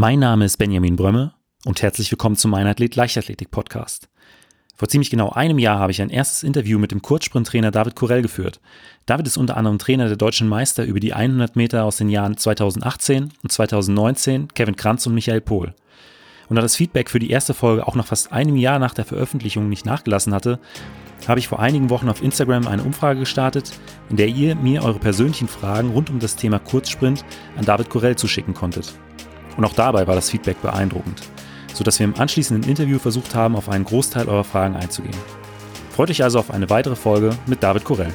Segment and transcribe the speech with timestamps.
[0.00, 1.32] Mein Name ist Benjamin Brömme
[1.64, 4.08] und herzlich willkommen zum Mein Athlet Leichtathletik Podcast.
[4.76, 8.22] Vor ziemlich genau einem Jahr habe ich ein erstes Interview mit dem Kurzsprinttrainer David Korell
[8.22, 8.60] geführt.
[9.06, 12.36] David ist unter anderem Trainer der deutschen Meister über die 100 Meter aus den Jahren
[12.36, 15.74] 2018 und 2019, Kevin Kranz und Michael Pohl.
[16.48, 19.04] Und da das Feedback für die erste Folge auch nach fast einem Jahr nach der
[19.04, 20.60] Veröffentlichung nicht nachgelassen hatte,
[21.26, 23.72] habe ich vor einigen Wochen auf Instagram eine Umfrage gestartet,
[24.10, 27.24] in der ihr mir eure persönlichen Fragen rund um das Thema Kurzsprint
[27.56, 28.94] an David Korell zuschicken konntet.
[29.58, 31.20] Und auch dabei war das Feedback beeindruckend,
[31.74, 35.16] sodass wir im anschließenden Interview versucht haben, auf einen Großteil eurer Fragen einzugehen.
[35.90, 38.14] Freut euch also auf eine weitere Folge mit David Korell.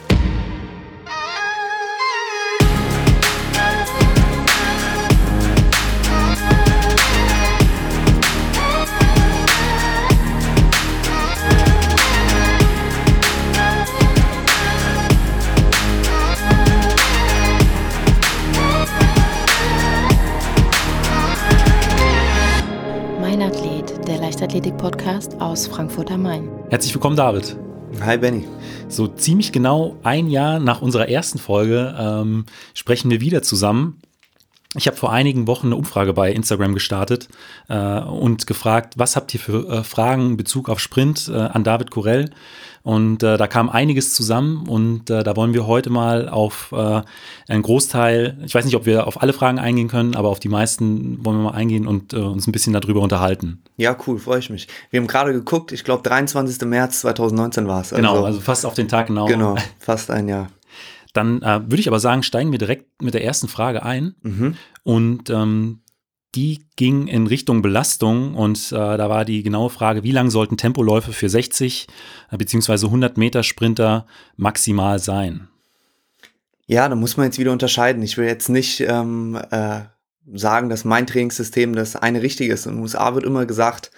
[24.54, 26.48] Leichtathletik-Podcast aus Frankfurt am Main.
[26.70, 27.58] Herzlich willkommen, David.
[28.02, 28.46] Hi, Benny.
[28.88, 34.00] So ziemlich genau ein Jahr nach unserer ersten Folge ähm, sprechen wir wieder zusammen.
[34.76, 37.28] Ich habe vor einigen Wochen eine Umfrage bei Instagram gestartet
[37.70, 41.64] äh, und gefragt, was habt ihr für äh, Fragen in Bezug auf Sprint äh, an
[41.64, 42.32] David Korell?
[42.82, 47.02] Und äh, da kam einiges zusammen und äh, da wollen wir heute mal auf äh,
[47.48, 50.50] einen Großteil, ich weiß nicht, ob wir auf alle Fragen eingehen können, aber auf die
[50.50, 53.62] meisten wollen wir mal eingehen und uns ein bisschen darüber unterhalten.
[53.78, 54.68] Ja, cool, freue ich mich.
[54.90, 56.68] Wir haben gerade geguckt, ich glaube 23.
[56.68, 57.94] März 2019 war es.
[57.94, 59.28] Also, genau, also fast auf den Tag genau.
[59.28, 60.50] Genau, fast ein Jahr.
[61.14, 64.16] Dann äh, würde ich aber sagen, steigen wir direkt mit der ersten Frage ein.
[64.22, 64.56] Mhm.
[64.84, 65.80] Und ähm,
[66.36, 70.58] die ging in Richtung Belastung und äh, da war die genaue Frage, wie lang sollten
[70.58, 71.88] Tempoläufe für 60
[72.32, 72.86] äh, bzw.
[72.86, 75.48] 100 Meter Sprinter maximal sein?
[76.66, 78.02] Ja, da muss man jetzt wieder unterscheiden.
[78.02, 79.82] Ich will jetzt nicht ähm, äh,
[80.34, 82.66] sagen, dass mein Trainingssystem das eine richtige ist.
[82.66, 83.92] In den USA wird immer gesagt,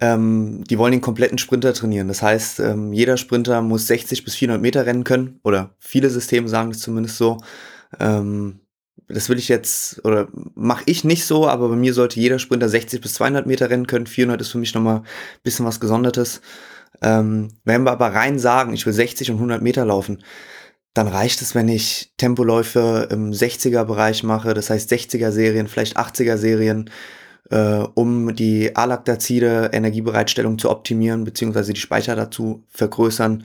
[0.00, 2.08] ähm, die wollen den kompletten Sprinter trainieren.
[2.08, 6.48] Das heißt, ähm, jeder Sprinter muss 60 bis 400 Meter rennen können oder viele Systeme
[6.48, 7.38] sagen das zumindest so.
[7.98, 8.60] Ähm,
[9.08, 12.68] das will ich jetzt, oder mache ich nicht so, aber bei mir sollte jeder Sprinter
[12.68, 14.06] 60 bis 200 Meter rennen können.
[14.06, 15.04] 400 ist für mich nochmal ein
[15.42, 16.40] bisschen was Gesondertes.
[17.02, 20.22] Ähm, wenn wir aber rein sagen, ich will 60 und 100 Meter laufen,
[20.94, 26.90] dann reicht es, wenn ich Tempoläufe im 60er-Bereich mache, das heißt 60er-Serien, vielleicht 80er-Serien,
[27.50, 33.44] äh, um die Alaktazide Energiebereitstellung zu optimieren, beziehungsweise die Speicher dazu vergrößern.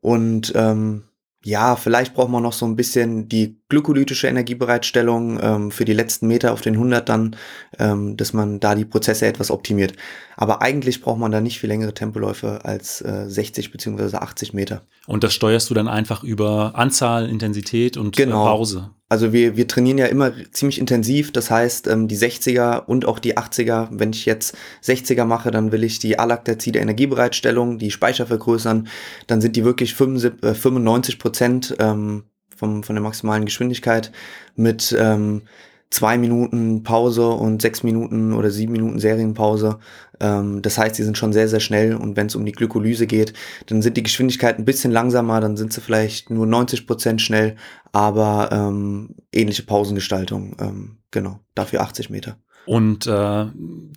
[0.00, 1.04] Und ähm,
[1.44, 6.28] ja, vielleicht braucht man noch so ein bisschen die glykolytische Energiebereitstellung ähm, für die letzten
[6.28, 7.36] Meter auf den 100 dann,
[7.78, 9.94] ähm, dass man da die Prozesse etwas optimiert.
[10.36, 14.82] Aber eigentlich braucht man da nicht viel längere Tempoläufe als äh, 60 beziehungsweise 80 Meter.
[15.06, 18.44] Und das steuerst du dann einfach über Anzahl, Intensität und äh, genau.
[18.44, 18.90] Pause?
[19.08, 21.32] Also wir, wir trainieren ja immer ziemlich intensiv.
[21.32, 25.72] Das heißt, ähm, die 60er und auch die 80er, wenn ich jetzt 60er mache, dann
[25.72, 28.88] will ich die Alaktazide Energiebereitstellung, die Speicher vergrößern.
[29.26, 32.24] Dann sind die wirklich 75, 95 äh, Prozent ähm,
[32.56, 34.12] vom, von der maximalen Geschwindigkeit
[34.56, 35.42] mit ähm,
[35.90, 39.78] zwei Minuten Pause und sechs Minuten oder sieben Minuten Serienpause.
[40.20, 43.06] Ähm, das heißt, die sind schon sehr, sehr schnell und wenn es um die Glykolyse
[43.06, 43.32] geht,
[43.66, 47.56] dann sind die Geschwindigkeiten ein bisschen langsamer, dann sind sie vielleicht nur 90 Prozent schnell,
[47.92, 50.56] aber ähm, ähnliche Pausengestaltung.
[50.60, 52.36] Ähm, genau, dafür 80 Meter.
[52.66, 53.46] Und äh,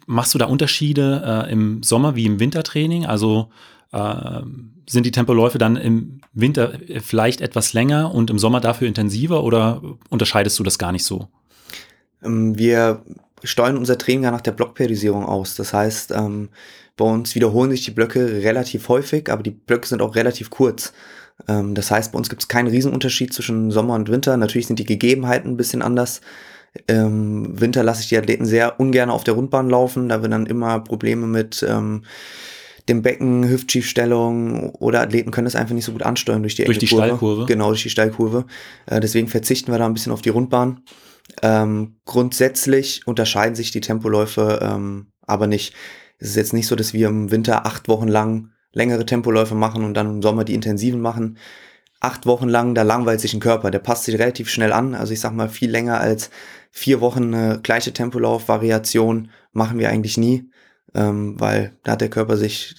[0.06, 3.06] machst du da Unterschiede äh, im Sommer wie im Wintertraining?
[3.06, 3.50] Also
[3.92, 4.42] äh,
[4.88, 9.82] sind die Tempoläufe dann im Winter vielleicht etwas länger und im Sommer dafür intensiver oder
[10.10, 11.28] unterscheidest du das gar nicht so?
[12.24, 13.04] Ähm, wir
[13.44, 15.56] steuern unser Training ja nach der Blockperiodisierung aus.
[15.56, 16.50] Das heißt, ähm,
[16.98, 20.94] bei uns wiederholen sich die Blöcke relativ häufig, aber die Blöcke sind auch relativ kurz.
[21.48, 24.36] Ähm, das heißt, bei uns gibt es keinen Riesenunterschied zwischen Sommer und Winter.
[24.38, 26.22] Natürlich sind die Gegebenheiten ein bisschen anders.
[26.88, 30.10] Im Winter lasse ich die Athleten sehr ungern auf der Rundbahn laufen.
[30.10, 32.04] Da wir dann immer Probleme mit ähm,
[32.90, 36.80] dem Becken, Hüftschiefstellung oder Athleten können das einfach nicht so gut ansteuern durch die Durch
[36.80, 37.06] die Kurve.
[37.06, 37.46] Steilkurve?
[37.46, 38.46] Genau, durch die Steilkurve.
[38.88, 40.82] Äh, deswegen verzichten wir da ein bisschen auf die Rundbahn.
[41.42, 45.74] Ähm, grundsätzlich unterscheiden sich die Tempoläufe ähm, aber nicht.
[46.18, 49.84] Es ist jetzt nicht so, dass wir im Winter acht Wochen lang längere Tempoläufe machen
[49.86, 51.38] und dann im Sommer die intensiven machen.
[52.02, 54.96] Acht Wochen lang, da langweilt sich ein Körper, der passt sich relativ schnell an.
[54.96, 56.30] Also ich sag mal, viel länger als
[56.72, 60.49] vier Wochen eine gleiche Tempolauf-Variation machen wir eigentlich nie,
[60.94, 62.76] ähm, weil da hat der Körper sich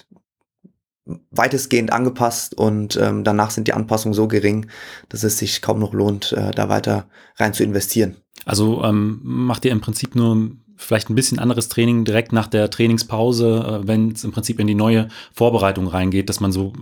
[1.31, 4.67] weitestgehend angepasst und ähm, danach sind die Anpassungen so gering,
[5.09, 8.17] dass es sich kaum noch lohnt, äh, da weiter rein zu investieren.
[8.45, 12.69] Also ähm, macht ihr im Prinzip nur vielleicht ein bisschen anderes Training direkt nach der
[12.69, 16.73] Trainingspause, äh, wenn es im Prinzip in die neue Vorbereitung reingeht, dass man so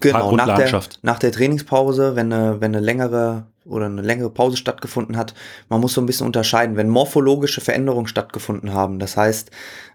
[0.00, 0.98] genau, nach der, schafft.
[1.02, 5.34] Nach der Trainingspause, wenn eine, wenn eine längere oder eine längere Pause stattgefunden hat,
[5.68, 9.50] man muss so ein bisschen unterscheiden, wenn morphologische Veränderungen stattgefunden haben, das heißt,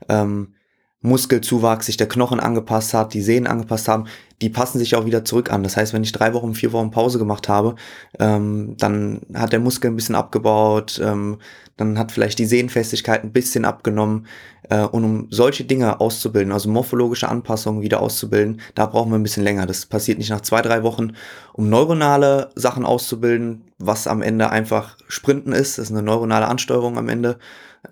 [0.10, 0.54] ähm,
[1.02, 4.06] Muskelzuwachs, sich der Knochen angepasst hat, die Sehnen angepasst haben,
[4.42, 5.64] die passen sich auch wieder zurück an.
[5.64, 7.76] Das heißt, wenn ich drei Wochen, vier Wochen Pause gemacht habe,
[8.20, 11.40] ähm, dann hat der Muskel ein bisschen abgebaut, ähm,
[11.78, 14.28] dann hat vielleicht die Sehnenfestigkeit ein bisschen abgenommen.
[14.70, 19.24] Äh, und um solche Dinge auszubilden, also morphologische Anpassungen wieder auszubilden, da brauchen wir ein
[19.24, 19.66] bisschen länger.
[19.66, 21.14] Das passiert nicht nach zwei, drei Wochen.
[21.54, 26.98] Um neuronale Sachen auszubilden, was am Ende einfach Sprinten ist, das ist eine neuronale Ansteuerung
[27.00, 27.40] am Ende,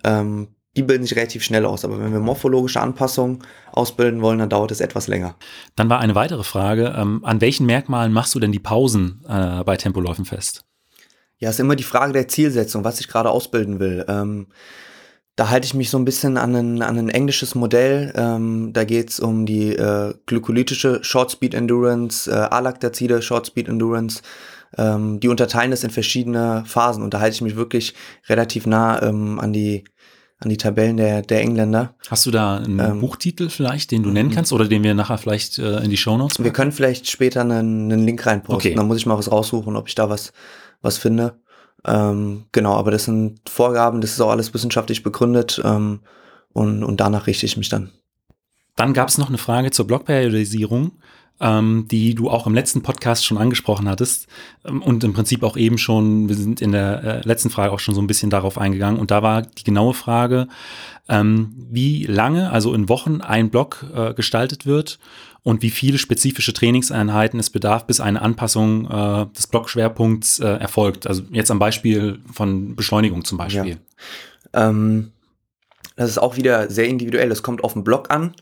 [0.04, 1.84] ähm, die bilden sich relativ schnell aus.
[1.84, 3.40] Aber wenn wir morphologische Anpassungen
[3.72, 5.34] ausbilden wollen, dann dauert es etwas länger.
[5.76, 9.64] Dann war eine weitere Frage, ähm, an welchen Merkmalen machst du denn die Pausen äh,
[9.64, 10.64] bei Tempoläufen fest?
[11.38, 14.04] Ja, ist immer die Frage der Zielsetzung, was ich gerade ausbilden will.
[14.08, 14.48] Ähm,
[15.36, 18.12] da halte ich mich so ein bisschen an ein, an ein englisches Modell.
[18.14, 23.68] Ähm, da geht es um die äh, glykolytische Short Speed Endurance, äh, Alaktazide Short Speed
[23.68, 24.20] Endurance.
[24.76, 27.94] Ähm, die unterteilen das in verschiedene Phasen und da halte ich mich wirklich
[28.28, 29.84] relativ nah ähm, an die
[30.40, 31.94] an die Tabellen der, der Engländer.
[32.08, 35.18] Hast du da einen ähm, Buchtitel vielleicht, den du nennen kannst oder den wir nachher
[35.18, 36.44] vielleicht äh, in die Shownotes machen?
[36.44, 38.70] Wir können vielleicht später einen, einen Link reinposten.
[38.70, 38.74] Okay.
[38.74, 40.32] Dann muss ich mal was raussuchen, ob ich da was,
[40.80, 41.34] was finde.
[41.84, 46.00] Ähm, genau, aber das sind Vorgaben, das ist auch alles wissenschaftlich begründet ähm,
[46.52, 47.90] und, und danach richte ich mich dann.
[48.76, 50.92] Dann gab es noch eine Frage zur Blockperiodisierung
[51.40, 54.26] ähm, die du auch im letzten Podcast schon angesprochen hattest
[54.64, 57.80] ähm, und im Prinzip auch eben schon, wir sind in der äh, letzten Frage auch
[57.80, 60.48] schon so ein bisschen darauf eingegangen und da war die genaue Frage,
[61.08, 64.98] ähm, wie lange, also in Wochen, ein Block äh, gestaltet wird
[65.42, 71.06] und wie viele spezifische Trainingseinheiten es bedarf, bis eine Anpassung äh, des Blockschwerpunkts äh, erfolgt.
[71.06, 73.78] Also jetzt am Beispiel von Beschleunigung zum Beispiel.
[74.54, 74.68] Ja.
[74.68, 75.12] Ähm,
[75.96, 77.28] das ist auch wieder sehr individuell.
[77.28, 78.34] Das kommt auf den Block an.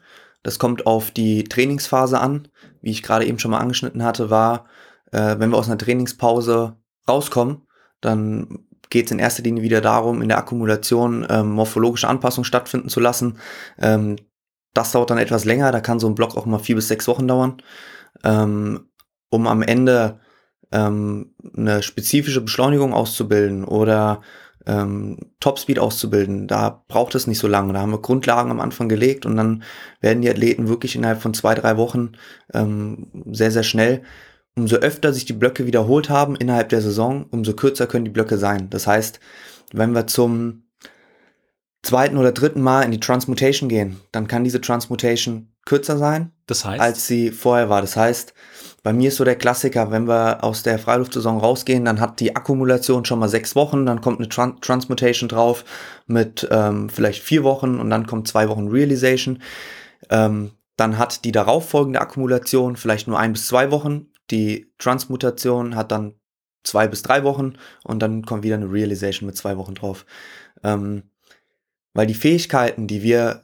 [0.43, 2.49] Das kommt auf die Trainingsphase an.
[2.81, 4.67] Wie ich gerade eben schon mal angeschnitten hatte, war,
[5.13, 6.77] äh, wenn wir aus einer Trainingspause
[7.09, 7.63] rauskommen,
[8.01, 12.89] dann geht es in erster Linie wieder darum, in der Akkumulation ähm, morphologische Anpassungen stattfinden
[12.89, 13.39] zu lassen.
[13.79, 14.17] Ähm,
[14.75, 17.09] das dauert dann etwas länger, da kann so ein Block auch mal vier bis sechs
[17.09, 17.63] Wochen dauern,
[18.25, 18.89] ähm,
[19.31, 20.21] um am Ende
[20.73, 24.21] ähm, eine spezifische Beschleunigung auszubilden oder
[24.69, 27.73] ähm, Topspeed auszubilden, da braucht es nicht so lange.
[27.73, 29.65] Da haben wir Grundlagen am Anfang gelegt und dann
[30.01, 32.13] werden die Athleten wirklich innerhalb von zwei, drei Wochen
[32.53, 34.03] ähm, sehr, sehr schnell.
[34.57, 38.37] Umso öfter sich die Blöcke wiederholt haben innerhalb der Saison, umso kürzer können die Blöcke
[38.37, 38.69] sein.
[38.71, 39.21] Das heißt,
[39.73, 40.65] wenn wir zum
[41.83, 46.65] zweiten oder dritten Mal in die Transmutation gehen, dann kann diese Transmutation kürzer sein, das
[46.65, 46.81] heißt?
[46.81, 47.81] als sie vorher war.
[47.81, 48.35] Das heißt,
[48.89, 52.35] bei mir ist so der Klassiker, wenn wir aus der Freiluftsaison rausgehen, dann hat die
[52.35, 55.67] Akkumulation schon mal sechs Wochen, dann kommt eine Tran Transmutation drauf
[56.07, 59.43] mit ähm, vielleicht vier Wochen und dann kommt zwei Wochen Realization.
[60.09, 64.07] Ähm, dann hat die darauffolgende Akkumulation vielleicht nur ein bis zwei Wochen.
[64.31, 66.15] Die Transmutation hat dann
[66.65, 70.07] zwei bis drei Wochen und dann kommt wieder eine Realization mit zwei Wochen drauf.
[70.65, 71.03] Ähm,
[71.93, 73.43] weil die Fähigkeiten, die wir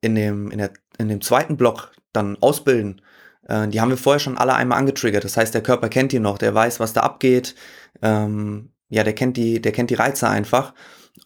[0.00, 3.02] in dem, in, der, in dem zweiten Block dann ausbilden,
[3.48, 5.24] äh, die haben wir vorher schon alle einmal angetriggert.
[5.24, 7.54] Das heißt, der Körper kennt die noch, der weiß, was da abgeht.
[8.02, 10.72] Ähm, ja, der kennt die, der kennt die Reize einfach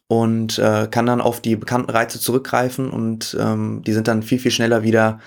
[0.08, 4.38] und äh, kann dann auf die bekannten Reize zurückgreifen und ähm, die sind dann viel,
[4.38, 5.20] viel schneller wieder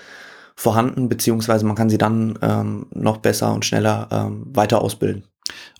[0.54, 5.24] vorhanden, beziehungsweise man kann sie dann ähm, noch besser und schneller ähm, weiter ausbilden.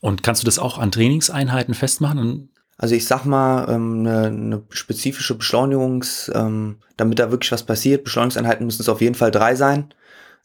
[0.01, 2.51] Und kannst du das auch an Trainingseinheiten festmachen?
[2.79, 8.05] Also ich sag mal, ähm, eine, eine spezifische Beschleunigungs, ähm, damit da wirklich was passiert,
[8.05, 9.95] Beschleunigungseinheiten müssen es auf jeden Fall drei sein.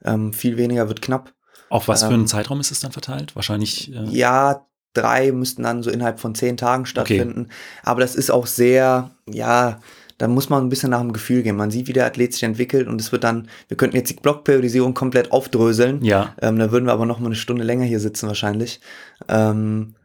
[0.03, 1.33] Ähm, viel weniger wird knapp.
[1.69, 3.35] Auf was für einen ähm, Zeitraum ist es dann verteilt?
[3.35, 3.93] Wahrscheinlich.
[3.93, 7.43] Äh ja, drei müssten dann so innerhalb von zehn Tagen stattfinden.
[7.45, 7.53] Okay.
[7.83, 9.79] Aber das ist auch sehr, ja,
[10.17, 11.55] da muss man ein bisschen nach dem Gefühl gehen.
[11.55, 14.15] Man sieht, wie der Athlet sich entwickelt und es wird dann, wir könnten jetzt die
[14.15, 16.03] Blockperiodisierung komplett aufdröseln.
[16.03, 16.35] Ja.
[16.41, 18.81] Ähm, da würden wir aber noch mal eine Stunde länger hier sitzen wahrscheinlich.
[19.27, 19.95] Ähm,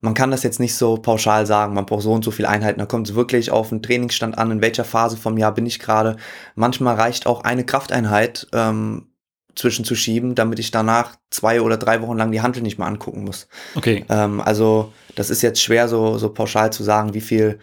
[0.00, 2.78] man kann das jetzt nicht so pauschal sagen, man braucht so und so viele Einheiten.
[2.78, 5.78] Da kommt es wirklich auf den Trainingsstand an, in welcher Phase vom Jahr bin ich
[5.78, 6.16] gerade.
[6.54, 9.09] Manchmal reicht auch eine Krafteinheit, ähm,
[9.54, 13.48] zwischenzuschieben, damit ich danach zwei oder drei Wochen lang die Handel nicht mehr angucken muss.
[13.74, 14.04] Okay.
[14.08, 17.58] Ähm, also das ist jetzt schwer so, so pauschal zu sagen, wie viel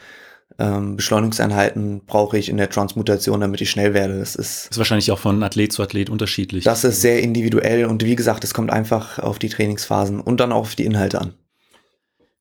[0.60, 4.20] ähm, Beschleunigungseinheiten brauche ich in der Transmutation, damit ich schnell werde.
[4.20, 6.64] Das ist, ist wahrscheinlich auch von Athlet zu Athlet unterschiedlich.
[6.64, 10.52] Das ist sehr individuell und wie gesagt, es kommt einfach auf die Trainingsphasen und dann
[10.52, 11.34] auch auf die Inhalte an.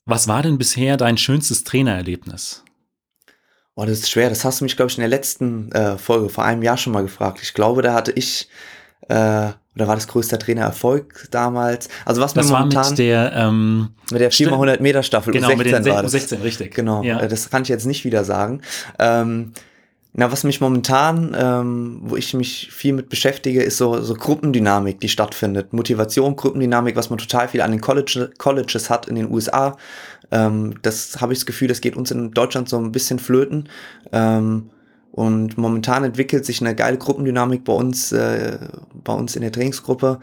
[0.06, 2.62] Was war denn bisher dein schönstes Trainererlebnis?
[3.74, 4.30] Boah, das ist schwer.
[4.30, 6.94] Das hast du mich, glaube ich, in der letzten äh, Folge vor einem Jahr schon
[6.94, 7.40] mal gefragt.
[7.42, 8.48] Ich glaube, da hatte ich
[9.08, 11.88] äh, oder war das größter Trainererfolg damals?
[12.04, 15.56] Also was das momentan war mit der ähm, mit der 4x100 Meter Staffel genau, U16
[15.56, 16.14] mit den war das.
[16.14, 16.74] U16, richtig.
[16.74, 17.20] Genau, Ja.
[17.20, 18.62] äh, das kann ich jetzt nicht wieder sagen.
[18.98, 19.52] Ähm,
[20.18, 24.98] na, was mich momentan, ähm, wo ich mich viel mit beschäftige, ist so, so Gruppendynamik,
[24.98, 25.74] die stattfindet.
[25.74, 29.76] Motivation, Gruppendynamik, was man total viel an den College, Colleges hat in den USA.
[30.30, 33.68] Ähm, das habe ich das Gefühl, das geht uns in Deutschland so ein bisschen flöten.
[34.10, 34.70] Ähm,
[35.16, 38.58] und momentan entwickelt sich eine geile Gruppendynamik bei uns, äh,
[38.92, 40.18] bei uns in der Trainingsgruppe.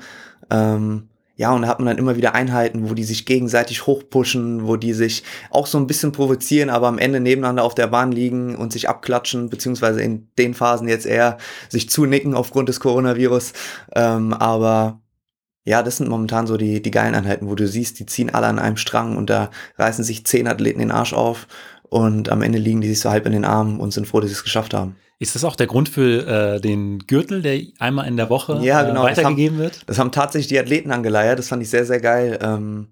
[0.52, 4.68] Ähm, ja, und da hat man dann immer wieder Einheiten, wo die sich gegenseitig hochpushen,
[4.68, 8.12] wo die sich auch so ein bisschen provozieren, aber am Ende nebeneinander auf der Bahn
[8.12, 13.54] liegen und sich abklatschen, beziehungsweise in den Phasen jetzt eher sich zunicken aufgrund des Coronavirus.
[13.96, 15.02] Ähm, aber
[15.66, 18.46] ja, das sind momentan so die, die geilen Einheiten, wo du siehst, die ziehen alle
[18.46, 21.48] an einem Strang und da reißen sich zehn Athleten den Arsch auf
[21.94, 24.30] und am Ende liegen die sich so halb in den Armen und sind froh, dass
[24.32, 24.96] sie es geschafft haben.
[25.20, 28.82] Ist das auch der Grund für äh, den Gürtel, der einmal in der Woche Ja,
[28.82, 29.84] äh, genau, das weitergegeben wird?
[29.86, 32.40] Das haben tatsächlich die Athleten angeleiert, das fand ich sehr, sehr geil.
[32.42, 32.88] Ähm,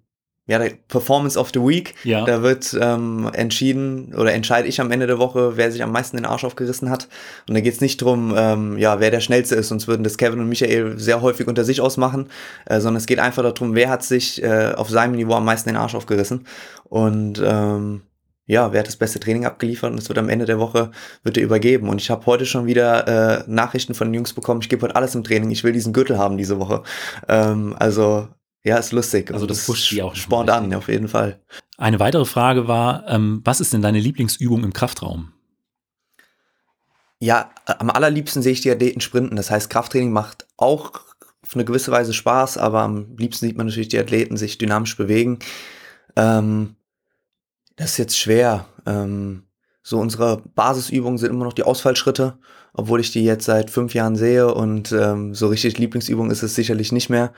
[0.45, 2.25] ja, der Performance of the Week, Ja.
[2.25, 6.17] da wird ähm, entschieden oder entscheide ich am Ende der Woche, wer sich am meisten
[6.17, 7.07] den Arsch aufgerissen hat.
[7.49, 10.17] Und da geht es nicht drum, ähm, ja, wer der Schnellste ist, sonst würden das
[10.17, 12.27] Kevin und Michael sehr häufig unter sich ausmachen,
[12.65, 15.69] äh, sondern es geht einfach darum, wer hat sich äh, auf seinem Niveau am meisten
[15.69, 16.45] den Arsch aufgerissen.
[16.83, 18.01] Und ähm,
[18.51, 20.91] ja, wer hat das beste Training abgeliefert und es wird am Ende der Woche
[21.23, 21.87] wird er übergeben.
[21.87, 24.97] Und ich habe heute schon wieder äh, Nachrichten von den Jungs bekommen, ich gebe heute
[24.97, 26.83] alles im Training, ich will diesen Gürtel haben diese Woche.
[27.29, 28.27] Ähm, also
[28.65, 29.31] ja, ist lustig.
[29.31, 31.39] Also Und das pusht die auch Sport an, auf jeden Fall.
[31.77, 35.31] Eine weitere Frage war, ähm, was ist denn deine Lieblingsübung im Kraftraum?
[37.19, 39.37] Ja, am allerliebsten sehe ich die Athleten sprinten.
[39.37, 40.91] Das heißt, Krafttraining macht auch
[41.41, 44.97] auf eine gewisse Weise Spaß, aber am liebsten sieht man natürlich die Athleten sich dynamisch
[44.97, 45.39] bewegen.
[46.17, 46.75] Ähm,
[47.75, 48.65] das ist jetzt schwer.
[48.85, 49.43] Ähm,
[49.83, 52.37] so unsere Basisübungen sind immer noch die Ausfallschritte,
[52.73, 56.55] obwohl ich die jetzt seit fünf Jahren sehe und ähm, so richtig Lieblingsübung ist es
[56.55, 57.33] sicherlich nicht mehr.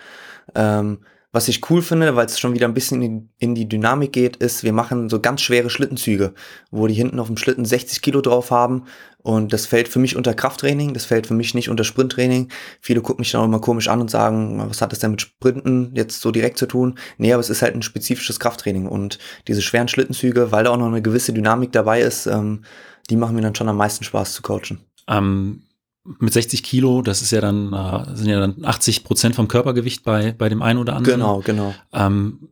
[0.56, 1.00] Ähm,
[1.34, 4.36] was ich cool finde, weil es schon wieder ein bisschen in, in die Dynamik geht,
[4.38, 6.34] ist, wir machen so ganz schwere Schlittenzüge,
[6.70, 8.84] wo die hinten auf dem Schlitten 60 Kilo drauf haben
[9.24, 12.50] und das fällt für mich unter Krafttraining, das fällt für mich nicht unter Sprinttraining.
[12.82, 15.22] Viele gucken mich dann auch immer komisch an und sagen, was hat das denn mit
[15.22, 17.00] Sprinten jetzt so direkt zu tun?
[17.18, 20.78] Nee, aber es ist halt ein spezifisches Krafttraining und diese schweren Schlittenzüge, weil da auch
[20.78, 22.64] noch eine gewisse Dynamik dabei ist, ähm,
[23.10, 24.82] die machen mir dann schon am meisten Spaß zu coachen.
[25.08, 25.64] Ähm,
[26.06, 30.04] mit 60 Kilo, das ist ja dann, äh, sind ja dann 80 Prozent vom Körpergewicht
[30.04, 31.20] bei, bei dem einen oder anderen.
[31.20, 31.74] Genau, genau.
[31.94, 32.50] Ähm,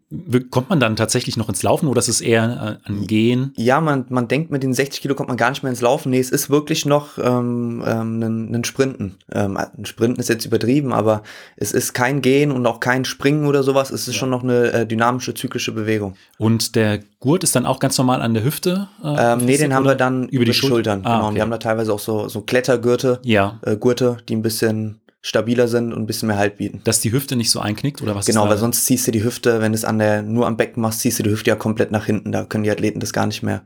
[0.49, 3.53] kommt man dann tatsächlich noch ins Laufen oder ist es eher äh, an Gehen?
[3.57, 6.11] Ja, man, man denkt, mit den 60 Kilo kommt man gar nicht mehr ins Laufen.
[6.11, 9.15] Nee, es ist wirklich noch ähm, ähm, ein, ein Sprinten.
[9.31, 11.23] Ähm, ein Sprinten ist jetzt übertrieben, aber
[11.57, 13.91] es ist kein Gehen und auch kein Springen oder sowas.
[13.91, 16.15] Es ist schon noch eine äh, dynamische, zyklische Bewegung.
[16.37, 18.87] Und der Gurt ist dann auch ganz normal an der Hüfte?
[19.03, 21.01] Äh, Ähm, nee, den haben wir dann über, die, Schultern.
[21.03, 21.19] Ah, genau.
[21.19, 21.35] Und okay.
[21.35, 25.67] wir haben da teilweise auch so, so Klettergürte, Ja, äh, Gurte, die ein bisschen stabiler
[25.67, 26.81] sind und ein bisschen mehr Halt bieten.
[26.83, 29.61] dass die Hüfte nicht so einknickt oder was Genau, weil sonst ziehst du die Hüfte,
[29.61, 31.91] wenn du es an der, nur am Becken machst, ziehst du die Hüfte ja komplett
[31.91, 32.31] nach hinten.
[32.31, 33.61] Da können die Athleten das gar nicht mehr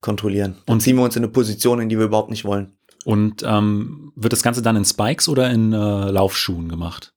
[0.00, 0.56] kontrollieren.
[0.66, 2.72] Und Und- ziehen wir uns in eine Position, in die wir überhaupt nicht wollen.
[3.04, 5.76] Und ähm, wird das Ganze dann in Spikes oder in äh,
[6.10, 7.12] Laufschuhen gemacht?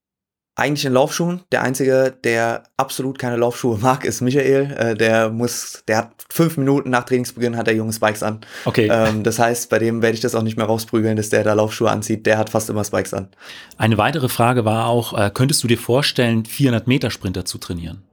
[0.56, 1.42] Eigentlich in Laufschuhen.
[1.52, 4.72] Der einzige, der absolut keine Laufschuhe mag, ist Michael.
[4.78, 8.42] Äh, der muss, der hat fünf Minuten nach Trainingsbeginn hat er junge Spikes an.
[8.66, 8.88] Okay.
[8.92, 11.54] Ähm, das heißt, bei dem werde ich das auch nicht mehr rausprügeln, dass der da
[11.54, 12.28] Laufschuhe anzieht.
[12.28, 13.30] Der hat fast immer Spikes an.
[13.78, 18.04] Eine weitere Frage war auch, äh, könntest du dir vorstellen, 400 Meter Sprinter zu trainieren?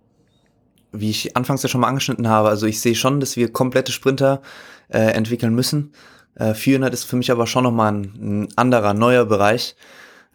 [0.93, 3.93] Wie ich anfangs ja schon mal angeschnitten habe, also ich sehe schon, dass wir komplette
[3.93, 4.41] Sprinter
[4.89, 5.93] äh, entwickeln müssen.
[6.37, 9.77] Äh, 400 ist für mich aber schon nochmal ein, ein anderer, neuer Bereich.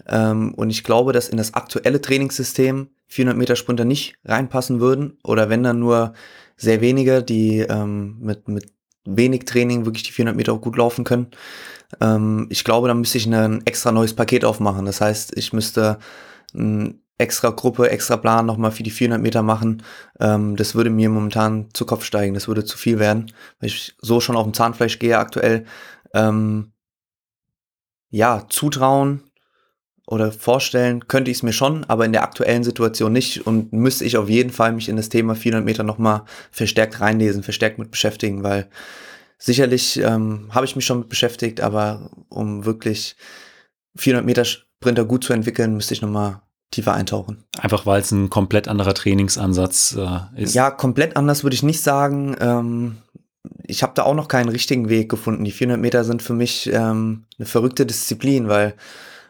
[0.08, 5.18] Ähm, und ich glaube, dass in das aktuelle Trainingssystem 400 Meter Sprinter nicht reinpassen würden.
[5.24, 6.14] Oder wenn dann nur
[6.58, 8.72] sehr wenige, die ähm, mit, mit
[9.06, 11.28] wenig Training wirklich die 400 Meter auch gut laufen können.
[12.02, 14.86] Ähm, ich glaube, da müsste ich ein extra neues Paket aufmachen.
[14.86, 16.00] Das heißt, ich müsste
[16.54, 19.84] ein extra Gruppe, extra Plan nochmal für die 400 Meter machen.
[20.18, 22.34] Das würde mir momentan zu Kopf steigen.
[22.34, 25.64] Das würde zu viel werden, weil ich so schon auf dem Zahnfleisch gehe aktuell.
[28.10, 29.24] Ja, zutrauen
[30.08, 34.06] oder vorstellen könnte ich es mir schon, aber in der aktuellen Situation nicht und müsste
[34.06, 37.92] ich auf jeden Fall mich in das Thema 400 Meter nochmal verstärkt reinlesen, verstärkt mit
[37.92, 38.68] beschäftigen, weil
[39.38, 43.16] sicherlich ähm, habe ich mich schon mit beschäftigt, aber um wirklich
[43.96, 47.44] 400 Meter Sprinter gut zu entwickeln, müsste ich nochmal tiefer eintauchen.
[47.58, 50.54] Einfach weil es ein komplett anderer Trainingsansatz äh, ist.
[50.54, 52.36] Ja, komplett anders würde ich nicht sagen.
[52.40, 52.98] Ähm,
[53.64, 55.46] ich habe da auch noch keinen richtigen Weg gefunden.
[55.46, 58.76] Die 400 Meter sind für mich ähm, eine verrückte Disziplin, weil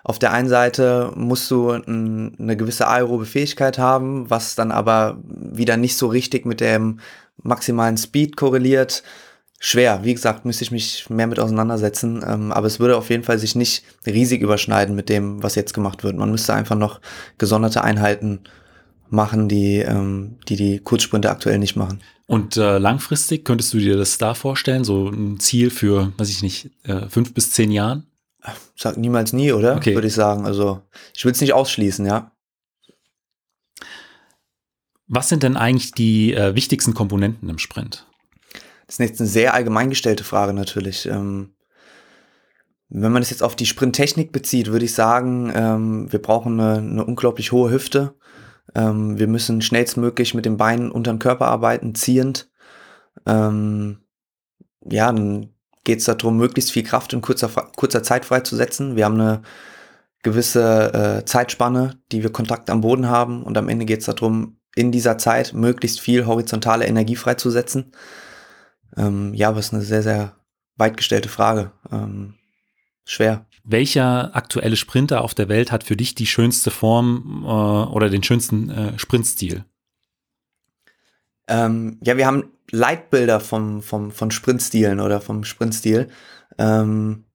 [0.07, 5.17] auf der einen Seite musst du ein, eine gewisse aerobe Fähigkeit haben, was dann aber
[5.25, 6.99] wieder nicht so richtig mit dem
[7.41, 9.01] maximalen Speed korreliert.
[9.59, 10.01] schwer.
[10.03, 12.23] Wie gesagt, müsste ich mich mehr mit auseinandersetzen.
[12.23, 15.73] Ähm, aber es würde auf jeden Fall sich nicht riesig überschneiden mit dem, was jetzt
[15.73, 16.15] gemacht wird.
[16.17, 17.01] Man müsste einfach noch
[17.39, 18.41] gesonderte Einheiten
[19.09, 22.01] machen, die ähm, die, die Kurzsprinte aktuell nicht machen.
[22.27, 26.43] Und äh, langfristig könntest du dir das da vorstellen, so ein Ziel für, weiß ich
[26.43, 28.05] nicht, äh, fünf bis zehn Jahren?
[28.75, 29.75] Sag niemals nie, oder?
[29.75, 29.93] Okay.
[29.93, 30.45] Würde ich sagen.
[30.45, 30.81] Also
[31.15, 32.31] ich will es nicht ausschließen, ja.
[35.07, 38.07] Was sind denn eigentlich die äh, wichtigsten Komponenten im Sprint?
[38.87, 41.05] Das ist jetzt eine sehr allgemein gestellte Frage natürlich.
[41.05, 41.55] Ähm,
[42.89, 46.77] wenn man das jetzt auf die Sprinttechnik bezieht, würde ich sagen, ähm, wir brauchen eine,
[46.77, 48.15] eine unglaublich hohe Hüfte.
[48.73, 52.49] Ähm, wir müssen schnellstmöglich mit den Beinen unter den Körper arbeiten, ziehend.
[53.25, 53.99] Ähm,
[54.83, 55.54] ja, dann
[55.85, 58.97] geht es darum, möglichst viel Kraft in kurzer, kurzer Zeit freizusetzen.
[58.97, 59.41] Wir haben eine
[60.23, 64.57] gewisse äh, Zeitspanne, die wir Kontakt am Boden haben und am Ende geht es darum,
[64.75, 67.93] in dieser Zeit möglichst viel horizontale Energie freizusetzen.
[68.97, 70.35] Ähm, ja, aber es ist eine sehr, sehr
[70.75, 71.71] weit gestellte Frage.
[71.91, 72.33] Ähm,
[73.05, 73.45] schwer.
[73.63, 78.23] Welcher aktuelle Sprinter auf der Welt hat für dich die schönste Form äh, oder den
[78.23, 79.63] schönsten äh, Sprintstil?
[81.47, 86.09] Ähm, ja, wir haben Leitbilder vom, vom, von Sprintstilen oder vom Sprintstil.
[86.57, 87.25] Ähm,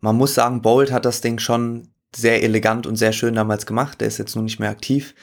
[0.00, 4.00] man muss sagen, Bolt hat das Ding schon sehr elegant und sehr schön damals gemacht.
[4.00, 5.14] Der ist jetzt nur nicht mehr aktiv.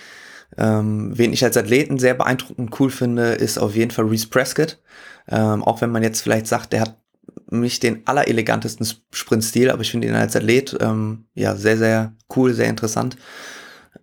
[0.57, 4.79] Ähm, wen ich als Athleten sehr beeindruckend cool finde, ist auf jeden Fall Reese Prescott.
[5.27, 6.97] Ähm, auch wenn man jetzt vielleicht sagt, der hat
[7.51, 12.53] nicht den allerelegantesten Sprintstil, aber ich finde ihn als Athlet ähm, ja sehr, sehr cool,
[12.53, 13.17] sehr interessant.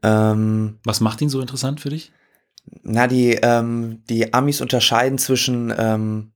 [0.03, 2.13] Ähm, Was macht ihn so interessant für dich?
[2.83, 6.33] Na, die, ähm, die Amis unterscheiden zwischen, ähm,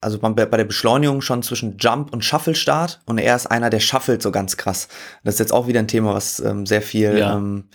[0.00, 3.80] also bei, bei der Beschleunigung schon zwischen Jump und Shuffle-Start und er ist einer, der
[3.80, 4.88] shuffelt so ganz krass.
[5.24, 7.36] Das ist jetzt auch wieder ein Thema, was ähm, sehr viel ja.
[7.36, 7.68] ähm,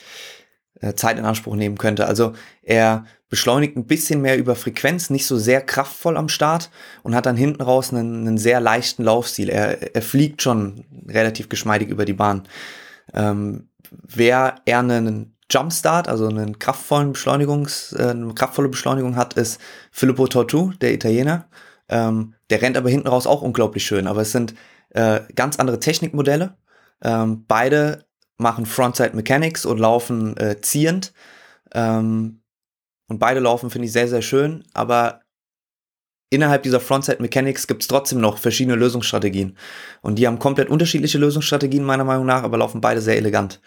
[0.81, 2.05] äh, Zeit in Anspruch nehmen könnte.
[2.07, 6.69] Also er beschleunigt ein bisschen mehr über Frequenz, nicht so sehr kraftvoll am Start
[7.03, 9.49] und hat dann hinten raus einen, einen sehr leichten Laufstil.
[9.49, 12.43] Er, er fliegt schon relativ geschmeidig über die Bahn.
[13.13, 19.59] Ähm, wer eher einen Jumpstart, also einen kraftvollen Beschleunigungs, äh, eine kraftvolle Beschleunigung hat, ist
[19.91, 21.47] Filippo Tortu, der Italiener.
[21.89, 24.07] Ähm, der rennt aber hinten raus auch unglaublich schön.
[24.07, 24.55] Aber es sind
[24.89, 26.55] äh, ganz andere Technikmodelle.
[27.03, 28.05] Ähm, beide
[28.37, 31.13] machen Frontside Mechanics und laufen äh, ziehend.
[31.73, 32.41] Ähm,
[33.07, 34.63] und beide laufen, finde ich, sehr, sehr schön.
[34.73, 35.21] Aber
[36.29, 39.57] innerhalb dieser Frontside Mechanics gibt es trotzdem noch verschiedene Lösungsstrategien.
[40.01, 43.61] Und die haben komplett unterschiedliche Lösungsstrategien, meiner Meinung nach, aber laufen beide sehr elegant.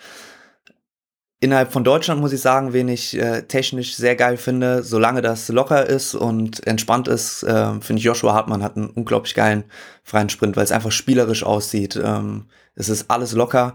[1.45, 5.51] Innerhalb von Deutschland muss ich sagen, wen ich äh, technisch sehr geil finde, solange das
[5.51, 9.65] locker ist und entspannt ist, äh, finde ich Joshua Hartmann hat einen unglaublich geilen
[10.05, 12.01] freien Sprint, weil es einfach spielerisch aussieht.
[12.03, 13.75] Ähm, es ist alles locker.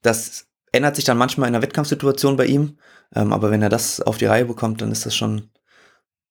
[0.00, 2.78] Das ändert sich dann manchmal in der Wettkampfsituation bei ihm,
[3.16, 5.50] ähm, aber wenn er das auf die Reihe bekommt, dann ist das schon,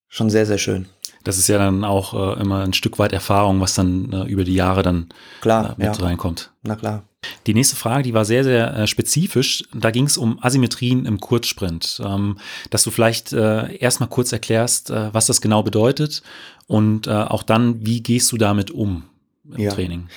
[0.08, 0.88] schon sehr, sehr schön.
[1.24, 4.44] Das ist ja dann auch äh, immer ein Stück weit Erfahrung, was dann äh, über
[4.44, 5.08] die Jahre dann
[5.42, 6.06] klar, äh, mit ja.
[6.06, 6.52] reinkommt.
[6.64, 7.04] Na klar.
[7.46, 9.64] Die nächste Frage, die war sehr, sehr äh, spezifisch.
[9.74, 12.02] Da ging es um Asymmetrien im Kurzsprint.
[12.06, 12.38] Ähm,
[12.70, 16.22] dass du vielleicht äh, erstmal kurz erklärst, äh, was das genau bedeutet
[16.68, 19.04] und auch dann, wie gehst du damit um
[19.46, 19.72] im Ja.
[19.72, 20.10] Training?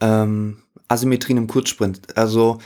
[0.00, 2.16] Ähm, Asymmetrien im Kurzsprint.
[2.16, 2.58] Also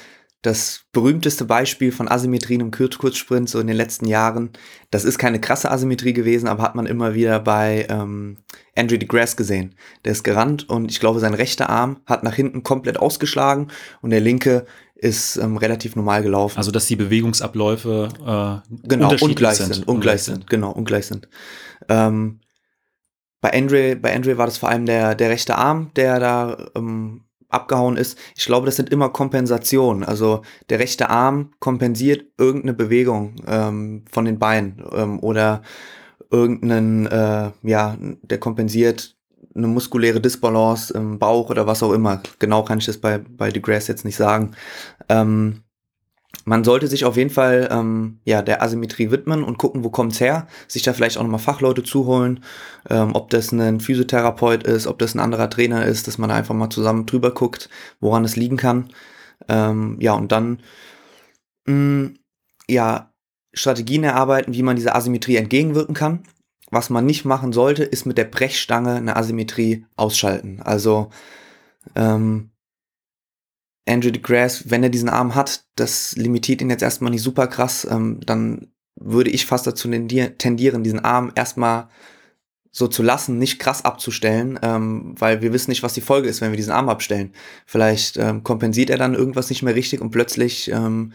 [0.44, 4.50] das berühmteste Beispiel von Asymmetrien im Kur- Kurzsprint so in den letzten Jahren,
[4.90, 8.36] das ist keine krasse Asymmetrie gewesen, aber hat man immer wieder bei ähm,
[8.76, 9.74] Andrew deGrasse gesehen.
[10.04, 13.68] Der ist gerannt und ich glaube, sein rechter Arm hat nach hinten komplett ausgeschlagen
[14.02, 16.58] und der linke ist ähm, relativ normal gelaufen.
[16.58, 19.74] Also, dass die Bewegungsabläufe äh, genau, ungleich sind.
[19.74, 21.26] sind, ungleich sind, genau, ungleich sind.
[21.88, 22.40] Ähm,
[23.40, 27.22] bei Andre, bei Andre war das vor allem der, der rechte Arm, der da ähm,
[27.48, 28.18] abgehauen ist.
[28.36, 30.04] Ich glaube, das sind immer Kompensationen.
[30.04, 35.62] Also der rechte Arm kompensiert irgendeine Bewegung ähm, von den Beinen ähm, oder
[36.30, 39.16] irgendeinen, äh, ja, der kompensiert
[39.54, 42.20] eine muskuläre Disbalance im Bauch oder was auch immer.
[42.38, 44.52] Genau kann ich das bei, bei DeGrasse jetzt nicht sagen.
[45.08, 45.62] Ähm,
[46.44, 50.20] man sollte sich auf jeden Fall ähm, ja der Asymmetrie widmen und gucken, wo kommt's
[50.20, 50.46] her.
[50.68, 52.44] Sich da vielleicht auch nochmal Fachleute zuholen,
[52.90, 56.36] ähm, ob das ein Physiotherapeut ist, ob das ein anderer Trainer ist, dass man da
[56.36, 57.68] einfach mal zusammen drüber guckt,
[58.00, 58.90] woran es liegen kann.
[59.48, 60.60] Ähm, ja und dann
[61.66, 62.10] mh,
[62.68, 63.10] ja
[63.54, 66.24] Strategien erarbeiten, wie man dieser Asymmetrie entgegenwirken kann.
[66.70, 70.60] Was man nicht machen sollte, ist mit der Brechstange eine Asymmetrie ausschalten.
[70.60, 71.10] Also
[71.94, 72.50] ähm,
[73.86, 77.86] Andrew deGrasse, wenn er diesen Arm hat, das limitiert ihn jetzt erstmal nicht super krass,
[77.90, 81.88] ähm, dann würde ich fast dazu tendier- tendieren, diesen Arm erstmal
[82.70, 86.40] so zu lassen, nicht krass abzustellen, ähm, weil wir wissen nicht, was die Folge ist,
[86.40, 87.32] wenn wir diesen Arm abstellen.
[87.66, 91.12] Vielleicht ähm, kompensiert er dann irgendwas nicht mehr richtig und plötzlich ähm,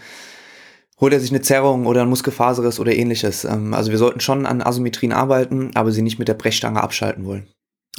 [1.01, 3.43] holt er sich eine Zerrung oder ein Muskelfaserriss oder ähnliches.
[3.43, 7.25] Ähm, also wir sollten schon an Asymmetrien arbeiten, aber sie nicht mit der Brechstange abschalten
[7.25, 7.47] wollen.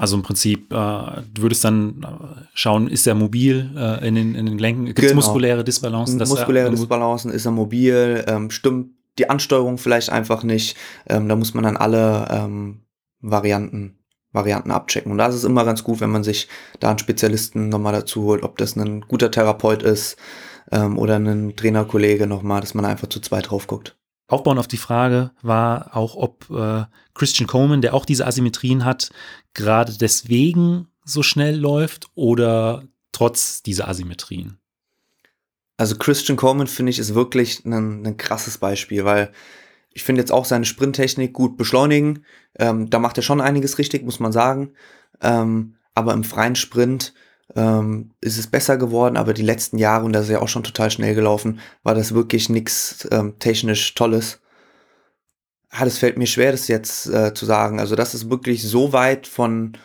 [0.00, 4.34] Also im Prinzip, äh, du würdest dann äh, schauen, ist er mobil äh, in, den,
[4.34, 4.86] in den Gelenken?
[4.86, 5.16] Gibt es genau.
[5.16, 6.16] muskuläre Disbalancen?
[6.16, 8.24] Muskuläre er, Disbalancen, ist er mobil?
[8.26, 10.74] Ähm, stimmt die Ansteuerung vielleicht einfach nicht?
[11.06, 12.80] Ähm, da muss man dann alle ähm,
[13.20, 13.98] Varianten
[14.32, 15.12] Varianten abchecken.
[15.12, 18.22] Und da ist es immer ganz gut, wenn man sich da einen Spezialisten nochmal dazu
[18.22, 20.16] holt, ob das ein guter Therapeut ist
[20.72, 23.98] ähm, oder ein Trainerkollege nochmal, dass man einfach zu zweit drauf guckt.
[24.28, 26.84] Aufbauen auf die Frage war auch, ob äh,
[27.20, 29.11] Christian Coleman, der auch diese Asymmetrien hat,
[29.52, 34.59] gerade deswegen so schnell läuft oder trotz dieser Asymmetrien.
[35.76, 39.33] Also Christian Coleman finde ich ist wirklich ein, ein krasses Beispiel, weil
[39.92, 42.24] ich finde jetzt auch seine Sprinttechnik gut beschleunigen.
[42.59, 44.72] Ähm, da macht er schon einiges richtig, muss man sagen.
[45.20, 47.12] Ähm, aber im freien Sprint
[47.54, 50.64] ähm, ist es besser geworden, aber die letzten Jahre, und das ist ja auch schon
[50.64, 54.40] total schnell gelaufen, war das wirklich nichts ähm, technisch Tolles.
[55.70, 57.78] Ah, das fällt mir schwer, das jetzt äh, zu sagen.
[57.78, 59.76] Also das ist wirklich so weit von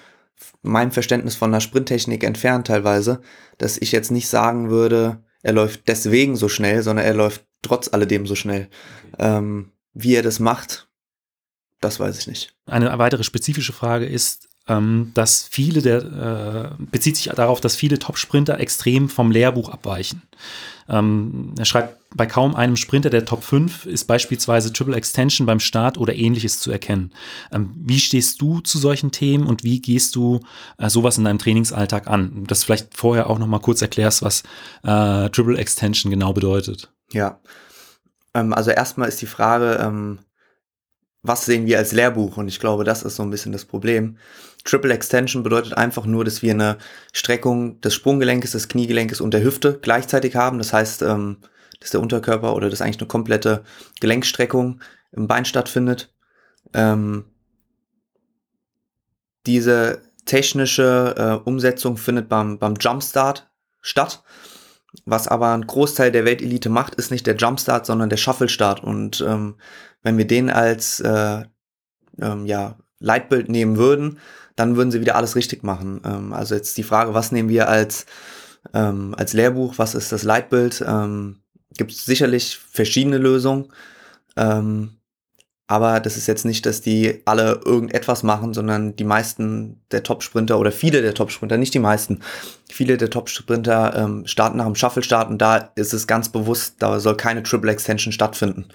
[0.61, 3.21] meinem Verständnis von der Sprinttechnik entfernt teilweise,
[3.57, 7.93] dass ich jetzt nicht sagen würde, er läuft deswegen so schnell, sondern er läuft trotz
[7.93, 8.67] alledem so schnell.
[9.19, 10.89] Ähm, wie er das macht,
[11.81, 12.55] das weiß ich nicht.
[12.65, 17.99] Eine weitere spezifische Frage ist, ähm, dass viele der, äh, bezieht sich darauf, dass viele
[17.99, 20.23] Top-Sprinter extrem vom Lehrbuch abweichen.
[20.87, 25.59] Ähm, er schreibt, bei kaum einem Sprinter der Top 5 ist beispielsweise Triple Extension beim
[25.59, 27.11] Start oder ähnliches zu erkennen.
[27.51, 30.39] Ähm, wie stehst du zu solchen Themen und wie gehst du
[30.77, 32.45] äh, sowas in deinem Trainingsalltag an?
[32.47, 34.43] Dass vielleicht vorher auch noch mal kurz erklärst, was
[34.83, 36.91] äh, Triple Extension genau bedeutet.
[37.11, 37.39] Ja,
[38.33, 40.19] ähm, also erstmal ist die Frage, ähm,
[41.27, 42.37] was sehen wir als Lehrbuch?
[42.37, 44.17] Und ich glaube, das ist so ein bisschen das Problem.
[44.63, 46.77] Triple Extension bedeutet einfach nur, dass wir eine
[47.13, 50.57] Streckung des Sprunggelenkes, des Kniegelenkes und der Hüfte gleichzeitig haben.
[50.57, 51.37] Das heißt, ähm,
[51.79, 53.63] dass der Unterkörper oder dass eigentlich eine komplette
[53.99, 56.13] Gelenkstreckung im Bein stattfindet.
[56.73, 57.25] Ähm,
[59.45, 63.49] diese technische äh, Umsetzung findet beim, beim Jumpstart
[63.81, 64.23] statt.
[65.05, 68.83] Was aber ein Großteil der Weltelite macht, ist nicht der Jumpstart, sondern der Shuffle-Start.
[68.83, 69.55] Und ähm,
[70.05, 71.43] wenn wir den als äh,
[72.21, 74.19] ähm, ja, Leitbild nehmen würden,
[74.55, 75.99] dann würden sie wieder alles richtig machen.
[76.05, 78.05] Ähm, also jetzt die Frage, was nehmen wir als,
[78.73, 80.85] ähm, als Lehrbuch, was ist das Leitbild?
[80.87, 81.41] Ähm,
[81.75, 83.73] Gibt es sicherlich verschiedene Lösungen.
[84.37, 84.91] Ähm,
[85.67, 90.59] aber das ist jetzt nicht, dass die alle irgendetwas machen, sondern die meisten der Top-Sprinter
[90.59, 92.19] oder viele der Top-Sprinter, nicht die meisten,
[92.69, 96.99] viele der Top-Sprinter ähm, starten nach dem Shuffle-Start und da ist es ganz bewusst, da
[96.99, 98.67] soll keine Triple Extension stattfinden.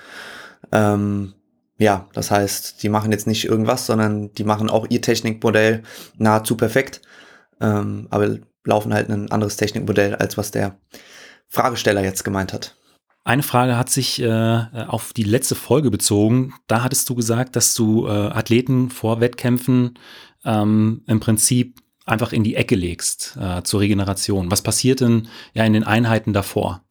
[0.73, 1.35] Ähm,
[1.79, 5.83] ja, das heißt, die machen jetzt nicht irgendwas, sondern die machen auch ihr Technikmodell
[6.19, 7.01] nahezu perfekt,
[7.61, 10.77] ähm, aber laufen halt ein anderes Technikmodell, als was der
[11.49, 12.77] Fragesteller jetzt gemeint hat.
[13.25, 16.55] Eine Frage hat sich äh, auf die letzte Folge bezogen.
[16.67, 19.99] Da hattest du gesagt, dass du äh, Athleten vor Wettkämpfen
[20.45, 24.51] ähm, im Prinzip einfach in die Ecke legst äh, zur Regeneration.
[24.51, 26.83] Was passiert denn ja in den Einheiten davor?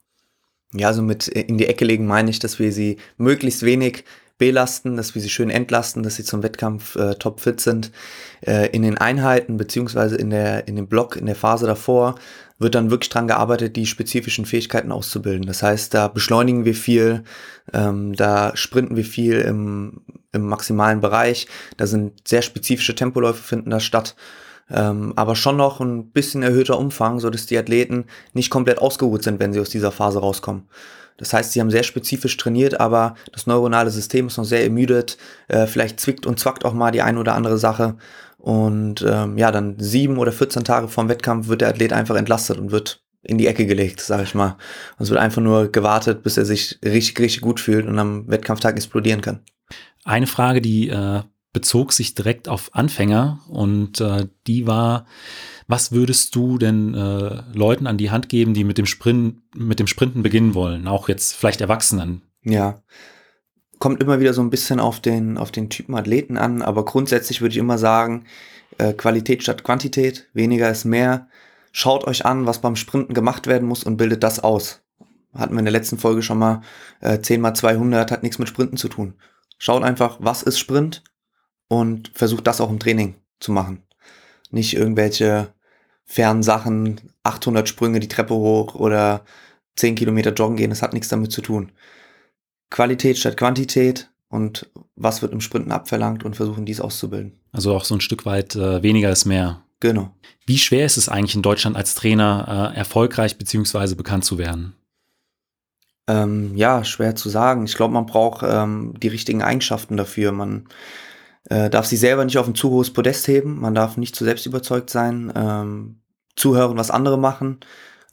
[0.73, 4.03] Ja, also mit in die Ecke legen meine ich, dass wir sie möglichst wenig
[4.37, 7.91] belasten, dass wir sie schön entlasten, dass sie zum Wettkampf äh, topfit sind.
[8.41, 12.15] Äh, in den Einheiten beziehungsweise in der in dem Block in der Phase davor
[12.59, 15.45] wird dann wirklich dran gearbeitet, die spezifischen Fähigkeiten auszubilden.
[15.45, 17.23] Das heißt, da beschleunigen wir viel,
[17.73, 20.01] ähm, da sprinten wir viel im,
[20.33, 24.15] im maximalen Bereich, da sind sehr spezifische Tempoläufe finden da statt.
[24.71, 29.23] Ähm, aber schon noch ein bisschen erhöhter Umfang, so dass die Athleten nicht komplett ausgeruht
[29.23, 30.67] sind, wenn sie aus dieser Phase rauskommen.
[31.17, 35.17] Das heißt, sie haben sehr spezifisch trainiert, aber das neuronale System ist noch sehr ermüdet.
[35.49, 37.97] Äh, vielleicht zwickt und zwackt auch mal die ein oder andere Sache.
[38.37, 42.57] Und ähm, ja, dann sieben oder 14 Tage vorm Wettkampf wird der Athlet einfach entlastet
[42.57, 44.55] und wird in die Ecke gelegt, sage ich mal.
[44.97, 48.29] Und es wird einfach nur gewartet, bis er sich richtig, richtig gut fühlt und am
[48.29, 49.41] Wettkampftag explodieren kann.
[50.05, 51.21] Eine Frage, die äh,
[51.59, 55.05] bezog sich direkt auf Anfänger und äh, die war,
[55.67, 59.77] was würdest du denn äh, Leuten an die Hand geben, die mit dem Sprint, mit
[59.77, 62.21] dem Sprinten beginnen wollen, auch jetzt vielleicht Erwachsenen?
[62.43, 62.81] Ja,
[63.77, 67.41] kommt immer wieder so ein bisschen auf den, auf den Typen Athleten an, aber grundsätzlich
[67.41, 68.23] würde ich immer sagen,
[68.77, 71.27] äh, Qualität statt Quantität, weniger ist mehr.
[71.73, 74.81] Schaut euch an, was beim Sprinten gemacht werden muss und bildet das aus.
[75.33, 76.61] Hatten wir in der letzten Folge schon mal
[77.01, 79.15] äh, 10 mal 200, hat nichts mit Sprinten zu tun.
[79.57, 81.03] Schaut einfach, was ist Sprint
[81.69, 83.83] und versucht das auch im Training zu machen.
[84.51, 85.53] Nicht irgendwelche
[86.03, 89.23] fernen Sachen, 800 Sprünge die Treppe hoch oder
[89.77, 91.71] 10 Kilometer joggen gehen, das hat nichts damit zu tun.
[92.69, 97.39] Qualität statt Quantität und was wird im Sprinten abverlangt und versuchen dies auszubilden.
[97.51, 99.63] Also auch so ein Stück weit äh, weniger ist mehr.
[99.79, 100.11] Genau.
[100.45, 103.95] Wie schwer ist es eigentlich in Deutschland als Trainer äh, erfolgreich bzw.
[103.95, 104.73] bekannt zu werden?
[106.07, 107.65] Ähm, ja, schwer zu sagen.
[107.65, 110.31] Ich glaube, man braucht ähm, die richtigen Eigenschaften dafür.
[110.31, 110.67] Man
[111.49, 114.23] äh, darf sich selber nicht auf ein zu hohes Podest heben, man darf nicht zu
[114.23, 116.01] selbst überzeugt sein, ähm,
[116.35, 117.59] zuhören, was andere machen,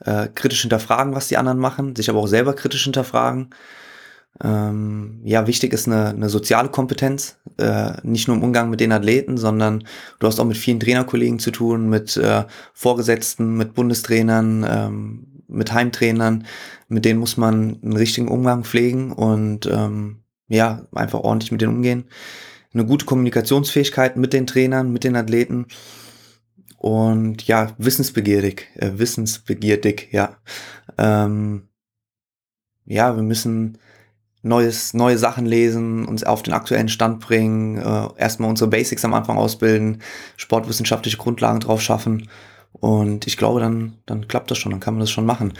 [0.05, 3.51] äh, kritisch hinterfragen, was die anderen machen, sich aber auch selber kritisch hinterfragen.
[4.43, 8.93] Ähm, ja, wichtig ist eine, eine soziale Kompetenz, äh, nicht nur im Umgang mit den
[8.93, 9.85] Athleten, sondern
[10.19, 12.45] du hast auch mit vielen Trainerkollegen zu tun, mit äh,
[12.75, 16.47] Vorgesetzten, mit Bundestrainern, ähm, mit Heimtrainern,
[16.89, 21.77] mit denen muss man einen richtigen Umgang pflegen und ähm, ja, einfach ordentlich mit denen
[21.77, 22.05] umgehen.
[22.77, 25.65] Eine gute Kommunikationsfähigkeit mit den Trainern, mit den Athleten
[26.77, 30.37] und ja, wissensbegierig, äh, wissensbegierig, ja.
[30.99, 31.69] Ähm,
[32.85, 33.79] ja, wir müssen
[34.43, 39.15] neues, neue Sachen lesen, uns auf den aktuellen Stand bringen, äh, erstmal unsere Basics am
[39.15, 40.03] Anfang ausbilden,
[40.37, 42.29] sportwissenschaftliche Grundlagen drauf schaffen.
[42.73, 45.55] Und ich glaube, dann, dann klappt das schon, dann kann man das schon machen.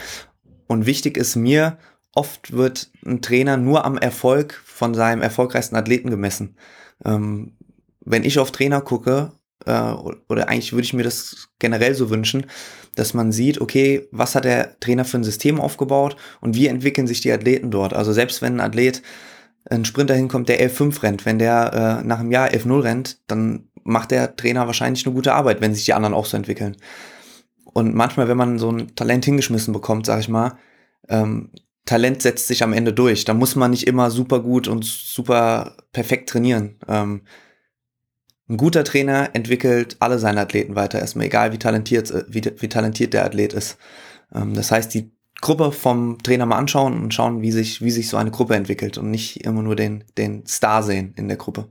[0.67, 1.79] Und wichtig ist mir,
[2.13, 6.55] oft wird ein Trainer nur am Erfolg von seinem erfolgreichsten Athleten gemessen.
[7.05, 7.53] Ähm,
[8.01, 9.31] wenn ich auf Trainer gucke,
[9.65, 9.91] äh,
[10.29, 12.45] oder eigentlich würde ich mir das generell so wünschen,
[12.95, 17.07] dass man sieht, okay, was hat der Trainer für ein System aufgebaut und wie entwickeln
[17.07, 17.93] sich die Athleten dort.
[17.93, 19.01] Also selbst wenn ein Athlet,
[19.69, 23.69] ein Sprinter hinkommt, der 11.5 rennt, wenn der äh, nach einem Jahr 11.0 rennt, dann
[23.83, 26.77] macht der Trainer wahrscheinlich eine gute Arbeit, wenn sich die anderen auch so entwickeln.
[27.65, 30.57] Und manchmal, wenn man so ein Talent hingeschmissen bekommt, sag ich mal,
[31.09, 31.51] ähm,
[31.87, 33.25] Talent setzt sich am Ende durch.
[33.25, 36.75] Da muss man nicht immer super gut und super perfekt trainieren.
[36.87, 37.21] Ähm,
[38.49, 42.69] ein guter Trainer entwickelt alle seine Athleten weiter, erstmal egal wie talentiert, äh, wie, wie
[42.69, 43.77] talentiert der Athlet ist.
[44.33, 48.09] Ähm, das heißt, die Gruppe vom Trainer mal anschauen und schauen, wie sich, wie sich
[48.09, 51.69] so eine Gruppe entwickelt und nicht immer nur den, den Star sehen in der Gruppe.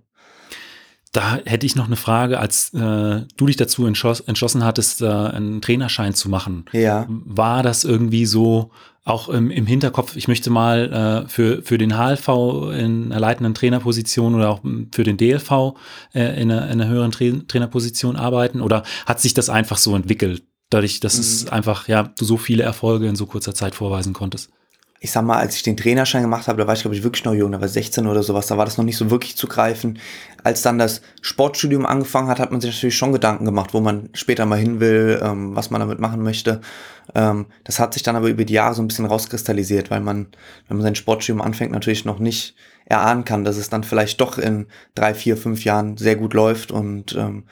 [1.13, 5.63] Da hätte ich noch eine Frage, als äh, du dich dazu entschlossen hattest, äh, einen
[5.63, 6.67] Trainerschein zu machen.
[6.73, 7.07] Ja.
[7.09, 8.71] War das irgendwie so
[9.07, 12.29] auch im, im Hinterkopf, ich möchte mal äh, für, für den HLV
[12.77, 14.61] in einer leitenden Trainerposition oder auch
[14.93, 15.75] für den DLV
[16.13, 18.61] äh, in, einer, in einer höheren Tra Trainerposition arbeiten?
[18.61, 21.21] Oder hat sich das einfach so entwickelt, dadurch, dass mhm.
[21.21, 24.51] es einfach, ja, du so viele Erfolge in so kurzer Zeit vorweisen konntest?
[25.01, 27.25] ich sag mal, als ich den Trainerschein gemacht habe, da war ich, glaube ich, wirklich
[27.25, 29.47] noch jung, da war 16 oder sowas, da war das noch nicht so wirklich zu
[29.47, 29.99] greifen.
[30.43, 34.09] Als dann das Sportstudium angefangen hat, hat man sich natürlich schon Gedanken gemacht, wo man
[34.15, 36.61] später mal hin will, ähm, was man damit machen möchte.
[37.15, 40.29] Ähm, das hat sich dann aber über die Jahre so ein bisschen rauskristallisiert, weil man,
[40.69, 44.39] wenn man sein Sportstudium anfängt, natürlich noch nicht erahnen kann, dass es dann vielleicht doch
[44.39, 47.45] in drei, vier, fünf Jahren sehr gut läuft und ähm,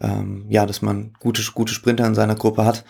[0.00, 2.84] ähm, ja, dass man gute, gute Sprinter in seiner Gruppe hat.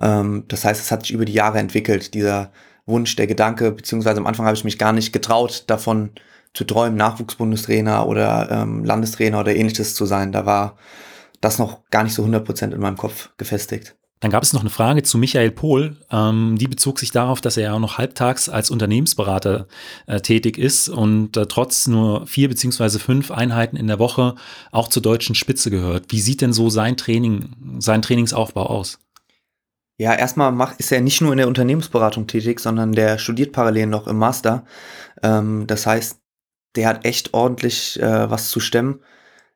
[0.00, 2.50] Ähm, das heißt, es hat sich über die Jahre entwickelt, dieser
[2.86, 6.10] Wunsch, der Gedanke, beziehungsweise am Anfang habe ich mich gar nicht getraut, davon
[6.54, 10.32] zu träumen, Nachwuchsbundestrainer oder ähm, Landestrainer oder ähnliches zu sein.
[10.32, 10.76] Da war
[11.40, 13.94] das noch gar nicht so 100% in meinem Kopf gefestigt.
[14.20, 15.96] Dann gab es noch eine Frage zu Michael Pohl.
[16.10, 19.66] Ähm, die bezog sich darauf, dass er ja auch noch halbtags als Unternehmensberater
[20.06, 24.34] äh, tätig ist und äh, trotz nur vier beziehungsweise fünf Einheiten in der Woche
[24.72, 26.06] auch zur deutschen Spitze gehört.
[26.08, 28.98] Wie sieht denn so sein Training, sein Trainingsaufbau aus?
[30.00, 33.86] Ja, erstmal macht, ist er nicht nur in der Unternehmensberatung tätig, sondern der studiert parallel
[33.86, 34.64] noch im Master.
[35.22, 36.20] Ähm, das heißt,
[36.76, 39.00] der hat echt ordentlich äh, was zu stemmen.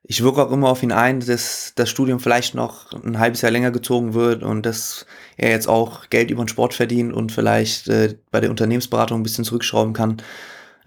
[0.05, 3.51] Ich wirke auch immer auf ihn ein, dass das Studium vielleicht noch ein halbes Jahr
[3.51, 5.05] länger gezogen wird und dass
[5.37, 9.23] er jetzt auch Geld über den Sport verdient und vielleicht äh, bei der Unternehmensberatung ein
[9.23, 10.21] bisschen zurückschrauben kann.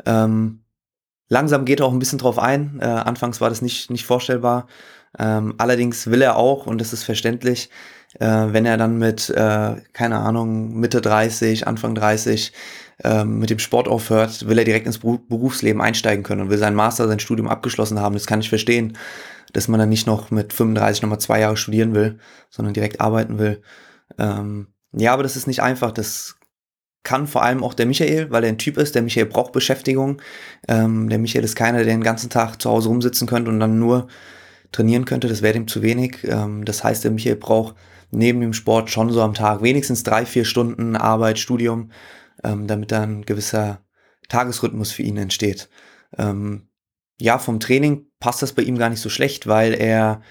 [0.04, 0.60] Ähm,
[1.28, 2.78] langsam geht er auch ein bisschen drauf ein.
[2.80, 4.66] Äh, anfangs war das nicht, nicht vorstellbar.
[5.18, 7.70] Ähm, allerdings will er auch, und das ist verständlich,
[8.18, 12.52] äh, wenn er dann mit, äh, keine Ahnung, Mitte 30, Anfang 30
[13.04, 16.74] äh, mit dem Sport aufhört, will er direkt ins Berufsleben einsteigen können und will sein
[16.74, 18.14] Master, sein Studium abgeschlossen haben.
[18.14, 18.96] Das kann ich verstehen,
[19.52, 22.18] dass man dann nicht noch mit 35 nochmal zwei Jahre studieren will,
[22.50, 23.62] sondern direkt arbeiten will.
[24.18, 25.92] Ähm, ja, aber das ist nicht einfach.
[25.92, 26.36] Das
[27.02, 28.94] kann vor allem auch der Michael, weil er ein Typ ist.
[28.94, 30.20] Der Michael braucht Beschäftigung.
[30.66, 33.78] Ähm, der Michael ist keiner, der den ganzen Tag zu Hause rumsitzen könnte und dann
[33.78, 34.08] nur
[34.72, 35.28] trainieren könnte.
[35.28, 36.24] Das wäre ihm zu wenig.
[36.24, 37.76] Ähm, das heißt, der Michael braucht
[38.16, 41.90] neben dem Sport schon so am Tag wenigstens drei, vier Stunden Arbeit, Studium,
[42.42, 43.80] ähm, damit dann ein gewisser
[44.28, 45.68] Tagesrhythmus für ihn entsteht.
[46.16, 46.68] Ähm,
[47.20, 50.22] ja, vom Training passt das bei ihm gar nicht so schlecht, weil er,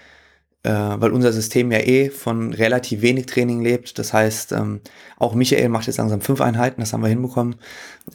[0.63, 3.97] äh, weil unser System ja eh von relativ wenig Training lebt.
[3.99, 4.81] Das heißt, ähm,
[5.17, 7.55] auch Michael macht jetzt langsam fünf Einheiten, das haben wir hinbekommen.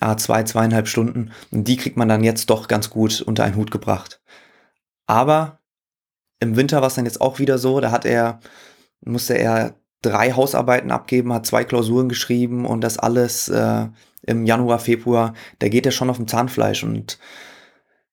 [0.00, 1.33] A, zwei, zweieinhalb Stunden.
[1.50, 4.20] Und die kriegt man dann jetzt doch ganz gut unter einen Hut gebracht.
[5.06, 5.61] Aber
[6.40, 8.40] im Winter war es dann jetzt auch wieder so, da hat er
[9.03, 13.89] musste er drei Hausarbeiten abgeben, hat zwei Klausuren geschrieben und das alles äh,
[14.23, 17.19] im Januar, Februar, da geht er schon auf dem Zahnfleisch und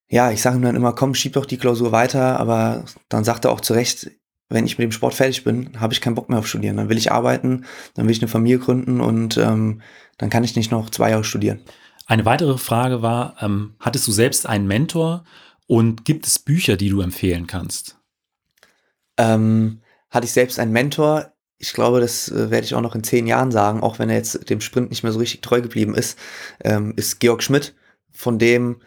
[0.10, 3.46] ja, ich sage ihm dann immer, komm, schieb doch die Klausur weiter, aber dann sagt
[3.46, 4.12] er auch zu Recht,
[4.50, 6.78] wenn ich mit dem Sport fertig bin, habe ich keinen Bock mehr auf Studieren.
[6.78, 9.82] Dann will ich arbeiten, dann will ich eine Familie gründen und ähm,
[10.18, 11.60] dann kann ich nicht noch zwei Jahre studieren.
[12.06, 15.26] Eine weitere Frage war, ähm, hattest du selbst einen Mentor
[15.68, 18.00] Und gibt es Bücher, die du empfehlen kannst?
[19.18, 21.34] Ähm, hatte ich selbst einen Mentor.
[21.58, 24.18] Ich glaube, das äh, werde ich auch noch in zehn Jahren sagen, auch wenn er
[24.18, 26.18] jetzt dem Sprint nicht mehr so richtig treu geblieben ist,
[26.64, 27.76] ähm, ist Georg Schmidt.
[28.12, 28.82] Von dem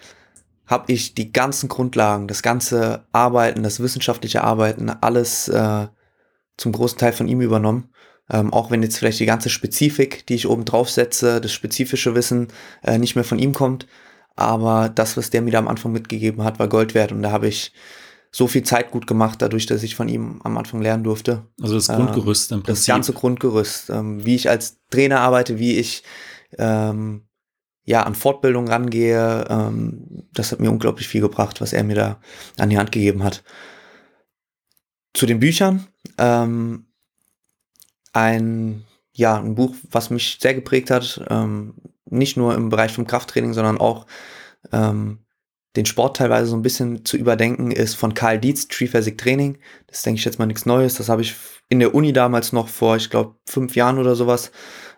[0.66, 5.88] habe ich die ganzen Grundlagen, das ganze Arbeiten, das wissenschaftliche Arbeiten, alles äh,
[6.56, 7.90] zum großen Teil von ihm übernommen.
[8.30, 12.14] Ähm, auch wenn jetzt vielleicht die ganze Spezifik, die ich oben drauf setze, das spezifische
[12.14, 12.48] Wissen
[12.85, 13.88] äh, nicht mehr von ihm kommt.
[14.37, 17.11] Aber das, was der mir da am Anfang mitgegeben hat, war Gold wert.
[17.11, 17.72] Und da habe ich
[18.33, 21.47] so viel Zeit gut gemacht, dadurch, dass ich von ihm am Anfang lernen durfte.
[21.61, 22.77] Also das Grundgerüst im Prinzip.
[22.77, 26.05] Das ganze Grundgerüst, ähm, wie ich als Trainer arbeite, wie ich
[26.59, 27.23] ähm,
[27.85, 32.21] ja an Fortbildung rangehe, ähm, das hat mir unglaublich viel gebracht, was er mir da
[32.57, 33.43] an die Hand gegeben hat.
[35.12, 35.88] Zu den Büchern,
[36.19, 36.87] ähm,
[38.12, 41.75] ein ja ein Buch, was mich sehr geprägt hat, ähm,
[42.07, 44.07] nicht nur im Bereich vom Krafttraining, sondern auch
[44.73, 45.19] ähm,
[45.76, 49.59] den Sport teilweise so ein bisschen zu überdenken, ist von Karl Dietz, Triphasic Training.
[49.87, 50.94] Das denke ich jetzt mal nichts Neues.
[50.96, 51.35] Das habe ich
[51.68, 54.50] in der Uni damals noch vor, ich glaube, fünf Jahren oder sowas,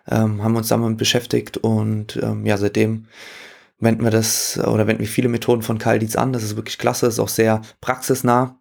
[0.09, 3.05] ähm, haben wir uns damit beschäftigt und ähm, ja, seitdem
[3.79, 6.33] wenden wir das oder wenden wir viele Methoden von Karl Dietz an.
[6.33, 8.59] Das ist wirklich klasse, ist auch sehr praxisnah.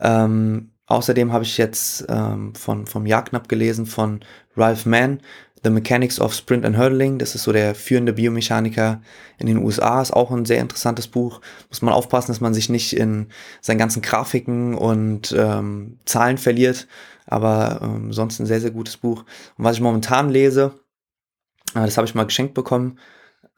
[0.00, 4.20] Ähm, außerdem habe ich jetzt ähm, von, vom Jagdknapp gelesen von
[4.56, 5.20] Ralph Mann,
[5.62, 7.18] The Mechanics of Sprint and Hurdling.
[7.18, 9.00] Das ist so der führende Biomechaniker
[9.38, 10.00] in den USA.
[10.00, 11.40] Ist auch ein sehr interessantes Buch.
[11.68, 13.28] Muss man aufpassen, dass man sich nicht in
[13.60, 16.86] seinen ganzen Grafiken und ähm, Zahlen verliert.
[17.26, 19.24] Aber ähm, sonst ein sehr, sehr gutes Buch.
[19.56, 20.74] Und was ich momentan lese,
[21.74, 22.98] äh, das habe ich mal geschenkt bekommen,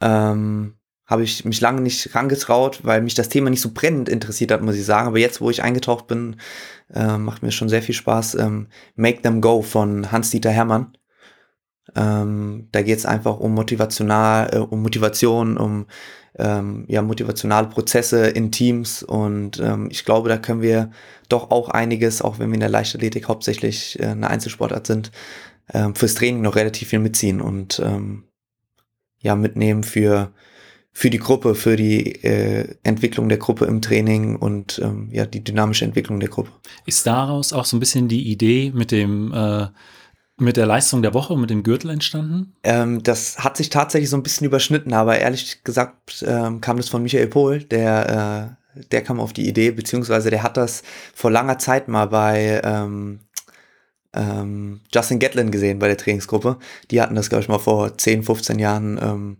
[0.01, 4.51] ähm, habe ich mich lange nicht rangetraut, weil mich das Thema nicht so brennend interessiert
[4.51, 5.07] hat, muss ich sagen.
[5.07, 6.37] Aber jetzt, wo ich eingetaucht bin,
[6.93, 8.35] äh, macht mir schon sehr viel Spaß.
[8.35, 10.95] Ähm, Make Them Go von Hans-Dieter Hermann.
[11.95, 15.85] Ähm, da geht es einfach um motivational, äh, um Motivation, um
[16.37, 20.91] ähm, ja, motivationale Prozesse in Teams und ähm, ich glaube, da können wir
[21.27, 25.11] doch auch einiges, auch wenn wir in der Leichtathletik hauptsächlich äh, eine Einzelsportart sind,
[25.73, 28.23] ähm, fürs Training noch relativ viel mitziehen und ähm,
[29.21, 30.31] ja, mitnehmen für,
[30.93, 35.43] für die Gruppe, für die äh, Entwicklung der Gruppe im Training und ähm, ja, die
[35.43, 36.51] dynamische Entwicklung der Gruppe.
[36.85, 39.67] Ist daraus auch so ein bisschen die Idee mit dem äh
[40.41, 42.53] mit der Leistung der Woche, mit dem Gürtel entstanden?
[42.63, 46.89] Ähm, das hat sich tatsächlich so ein bisschen überschnitten, aber ehrlich gesagt ähm, kam das
[46.89, 51.31] von Michael Pohl, der, äh, der kam auf die Idee, beziehungsweise der hat das vor
[51.31, 53.19] langer Zeit mal bei ähm,
[54.13, 56.57] ähm, Justin Gatlin gesehen bei der Trainingsgruppe.
[56.89, 59.37] Die hatten das, glaube ich, mal vor 10, 15 Jahren ähm,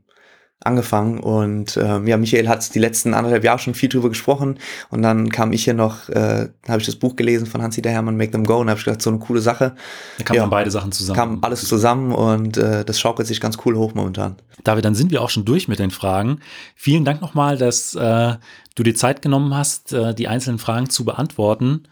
[0.64, 5.02] angefangen und ähm, ja, Michael hat die letzten anderthalb Jahre schon viel drüber gesprochen und
[5.02, 8.16] dann kam ich hier noch, äh, habe ich das Buch gelesen von Hansi der Hermann,
[8.16, 9.76] Make Them Go und habe ich gedacht, so eine coole Sache.
[10.20, 11.18] Da kamen ja, beide Sachen zusammen.
[11.18, 14.36] Kam alles zusammen und äh, das schaukelt sich ganz cool hoch momentan.
[14.64, 16.40] David, dann sind wir auch schon durch mit den Fragen.
[16.76, 18.36] Vielen Dank nochmal, dass äh,
[18.76, 21.88] du dir Zeit genommen hast, äh, die einzelnen Fragen zu beantworten.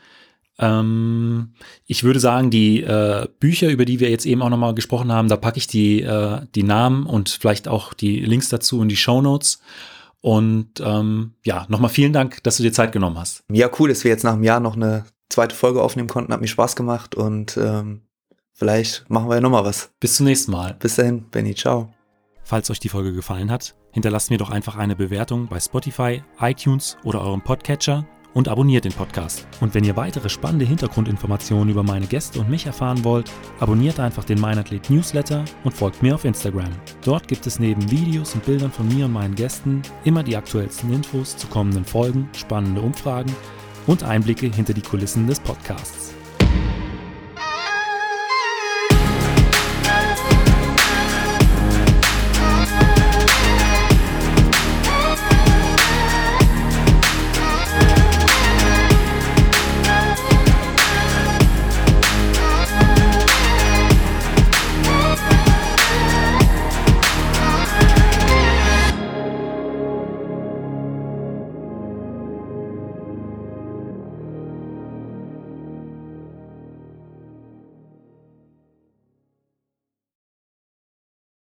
[0.60, 1.54] Ähm,
[1.86, 5.30] ich würde sagen, die äh, Bücher, über die wir jetzt eben auch nochmal gesprochen haben,
[5.30, 8.98] da packe ich die, äh, die Namen und vielleicht auch die Links dazu in die
[8.98, 9.62] Show Notes.
[10.22, 13.44] Und ähm, ja, nochmal vielen Dank, dass du dir Zeit genommen hast.
[13.52, 16.34] Ja, cool, dass wir jetzt nach einem Jahr noch eine zweite Folge aufnehmen konnten.
[16.34, 18.02] Hat mir Spaß gemacht und ähm,
[18.54, 19.92] vielleicht machen wir ja nochmal was.
[20.02, 20.76] Bis zum nächsten Mal.
[20.78, 21.94] Bis dahin, Benny, ciao.
[22.44, 26.98] Falls euch die Folge gefallen hat, hinterlasst mir doch einfach eine Bewertung bei Spotify, iTunes
[27.04, 28.06] oder eurem Podcatcher
[28.40, 29.46] und abonniert den Podcast.
[29.60, 34.24] Und wenn ihr weitere spannende Hintergrundinformationen über meine Gäste und mich erfahren wollt, abonniert einfach
[34.24, 36.72] den Meinathlet Newsletter und folgt mir auf Instagram.
[37.04, 40.94] Dort gibt es neben Videos und Bildern von mir und meinen Gästen immer die aktuellsten
[40.94, 43.36] Infos zu kommenden Folgen, spannende Umfragen
[43.88, 46.16] und Einblicke hinter die Kulissen des Podcasts.